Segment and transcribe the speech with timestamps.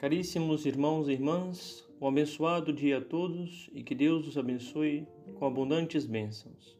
[0.00, 5.44] Caríssimos irmãos e irmãs, um abençoado dia a todos e que Deus os abençoe com
[5.44, 6.74] abundantes bênçãos.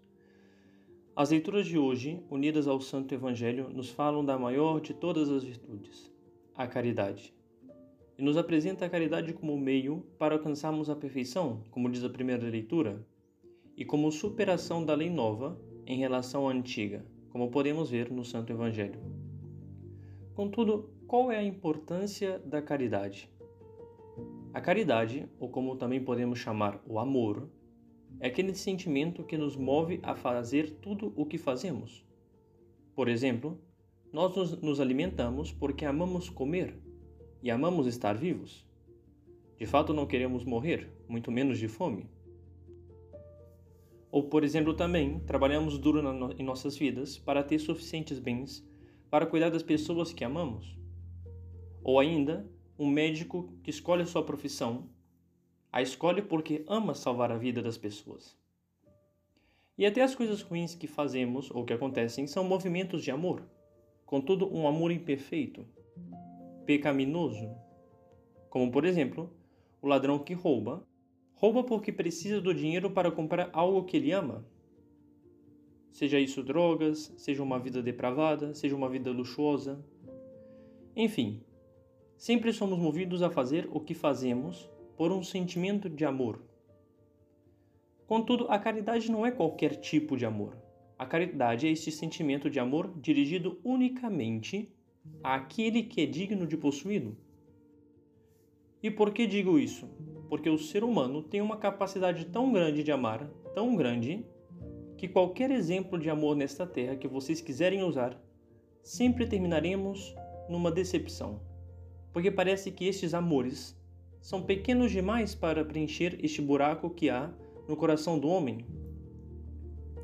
[1.15, 5.45] As leituras de hoje, unidas ao Santo Evangelho, nos falam da maior de todas as
[5.45, 6.11] virtudes,
[6.55, 7.35] a caridade.
[8.17, 12.49] E nos apresenta a caridade como meio para alcançarmos a perfeição, como diz a primeira
[12.49, 13.07] leitura,
[13.77, 18.51] e como superação da lei nova em relação à antiga, como podemos ver no Santo
[18.51, 19.20] Evangelho.
[20.35, 23.29] Contudo, qual é a importância da caridade?
[24.55, 27.49] A caridade, ou como também podemos chamar o amor,
[28.21, 32.05] é aquele sentimento que nos move a fazer tudo o que fazemos.
[32.95, 33.61] Por exemplo,
[34.13, 36.77] nós nos alimentamos porque amamos comer
[37.43, 38.67] e amamos estar vivos.
[39.57, 42.09] De fato, não queremos morrer, muito menos de fome.
[44.11, 46.03] Ou, por exemplo, também trabalhamos duro
[46.37, 48.67] em nossas vidas para ter suficientes bens
[49.11, 50.79] para cuidar das pessoas que amamos.
[51.83, 54.89] Ou ainda, um médico que escolhe a sua profissão,
[55.73, 58.39] a escolhe porque ama salvar a vida das pessoas.
[59.77, 63.43] E até as coisas ruins que fazemos ou que acontecem são movimentos de amor,
[64.05, 65.67] contudo, um amor imperfeito,
[66.67, 67.51] pecaminoso.
[68.49, 69.33] Como, por exemplo,
[69.81, 70.87] o ladrão que rouba,
[71.35, 74.47] rouba porque precisa do dinheiro para comprar algo que ele ama.
[76.01, 79.85] Seja isso drogas, seja uma vida depravada, seja uma vida luxuosa.
[80.97, 81.43] Enfim,
[82.21, 86.43] Sempre somos movidos a fazer o que fazemos por um sentimento de amor.
[88.07, 90.55] Contudo, a caridade não é qualquer tipo de amor.
[90.99, 94.71] A caridade é este sentimento de amor dirigido unicamente
[95.25, 97.17] àquele que é digno de possuí-lo.
[98.83, 99.89] E por que digo isso?
[100.29, 104.27] Porque o ser humano tem uma capacidade tão grande de amar, tão grande,
[105.01, 108.23] que qualquer exemplo de amor nesta terra que vocês quiserem usar,
[108.83, 110.15] sempre terminaremos
[110.49, 111.41] numa decepção
[112.13, 113.77] porque parece que estes amores
[114.21, 117.33] são pequenos demais para preencher este buraco que há
[117.69, 118.67] no coração do homem.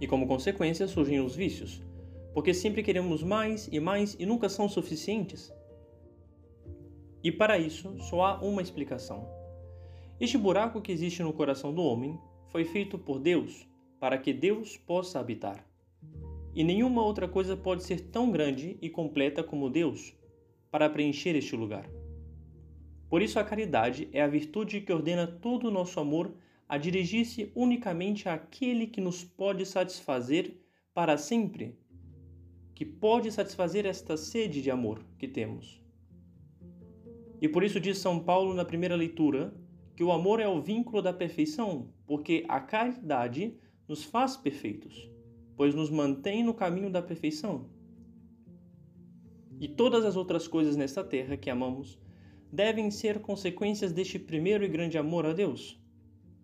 [0.00, 1.82] E como consequência surgem os vícios,
[2.32, 5.52] porque sempre queremos mais e mais e nunca são suficientes.
[7.22, 9.28] E para isso só há uma explicação.
[10.20, 12.18] Este buraco que existe no coração do homem
[12.50, 13.68] foi feito por Deus
[13.98, 15.64] para que Deus possa habitar.
[16.54, 20.14] E nenhuma outra coisa pode ser tão grande e completa como Deus
[20.70, 21.88] para preencher este lugar.
[23.08, 26.34] Por isso, a caridade é a virtude que ordena todo o nosso amor
[26.68, 30.56] a dirigir-se unicamente àquele que nos pode satisfazer
[30.92, 31.78] para sempre,
[32.74, 35.80] que pode satisfazer esta sede de amor que temos.
[37.40, 39.54] E por isso diz São Paulo na primeira leitura
[39.94, 43.54] que o amor é o vínculo da perfeição, porque a caridade
[43.88, 45.10] nos faz perfeitos,
[45.56, 47.66] pois nos mantém no caminho da perfeição
[49.60, 51.98] e todas as outras coisas nesta terra que amamos
[52.52, 55.80] devem ser consequências deste primeiro e grande amor a Deus.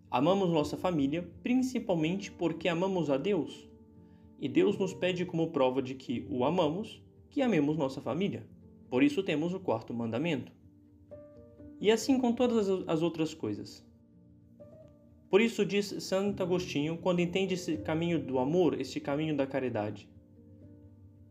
[0.09, 3.69] Amamos nossa família principalmente porque amamos a Deus,
[4.39, 8.45] e Deus nos pede como prova de que o amamos que amemos nossa família.
[8.89, 10.51] Por isso temos o quarto mandamento.
[11.79, 13.83] E assim com todas as outras coisas.
[15.33, 20.07] Por isso diz Santo Agostinho quando entende esse caminho do amor, esse caminho da caridade.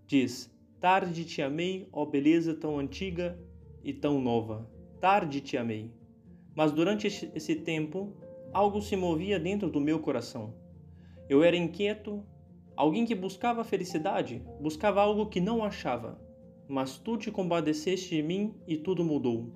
[0.09, 3.39] Diz: Tarde te amei, ó beleza tão antiga
[3.85, 4.69] e tão nova.
[5.01, 5.93] Tarde te amei.
[6.53, 8.13] Mas durante esse tempo,
[8.53, 10.53] algo se movia dentro do meu coração.
[11.29, 12.27] Eu era inquieto,
[12.75, 16.21] alguém que buscava felicidade, buscava algo que não achava.
[16.67, 19.53] Mas tu te compadeceste de mim e tudo mudou,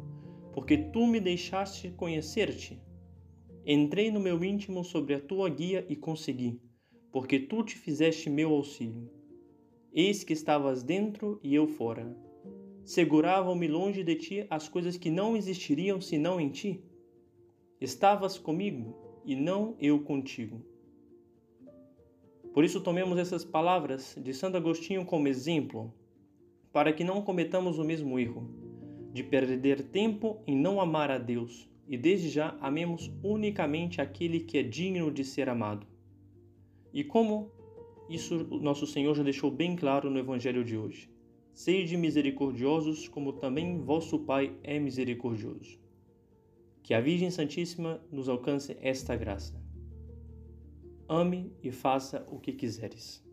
[0.52, 2.85] porque tu me deixaste conhecer-te.
[3.68, 6.60] Entrei no meu íntimo sobre a tua guia e consegui,
[7.10, 9.10] porque tu te fizeste meu auxílio.
[9.92, 12.16] Eis que estavas dentro e eu fora.
[12.84, 16.80] Seguravam-me longe de ti as coisas que não existiriam senão em ti.
[17.80, 18.94] Estavas comigo
[19.24, 20.64] e não eu contigo.
[22.54, 25.92] Por isso, tomemos essas palavras de Santo Agostinho como exemplo,
[26.72, 28.48] para que não cometamos o mesmo erro,
[29.12, 34.58] de perder tempo em não amar a Deus e desde já amemos unicamente aquele que
[34.58, 35.86] é digno de ser amado.
[36.92, 37.50] E como
[38.08, 41.10] isso nosso Senhor já deixou bem claro no Evangelho de hoje.
[41.52, 45.78] Sede misericordiosos, como também vosso Pai é misericordioso.
[46.82, 49.60] Que a Virgem Santíssima nos alcance esta graça.
[51.08, 53.25] Ame e faça o que quiseres.